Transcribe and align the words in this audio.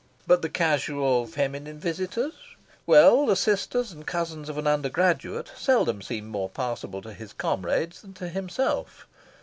But 0.25 0.41
the 0.41 0.49
casual 0.49 1.27
feminine 1.27 1.77
visitors? 1.77 2.33
Well, 2.87 3.27
the 3.27 3.35
sisters 3.35 3.91
and 3.91 4.03
cousins 4.03 4.49
of 4.49 4.57
an 4.57 4.65
undergraduate 4.65 5.51
seldom 5.55 6.01
seem 6.01 6.27
more 6.27 6.49
passable 6.49 7.03
to 7.03 7.13
his 7.13 7.33
comrades 7.33 8.01
than 8.01 8.13
to 8.13 8.27
himself. 8.29 9.05